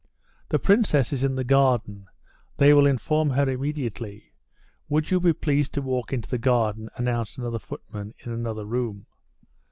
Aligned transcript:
"The 0.49 0.57
princess 0.57 1.13
is 1.13 1.23
in 1.23 1.35
the 1.35 1.43
garden; 1.43 2.07
they 2.57 2.73
will 2.73 2.87
inform 2.87 3.29
her 3.29 3.47
immediately. 3.47 4.33
Would 4.89 5.11
you 5.11 5.19
be 5.19 5.31
pleased 5.31 5.73
to 5.73 5.81
walk 5.83 6.11
into 6.11 6.27
the 6.27 6.39
garden?" 6.39 6.89
announced 6.95 7.37
another 7.37 7.59
footman 7.59 8.15
in 8.19 8.31
another 8.31 8.65
room. 8.65 9.05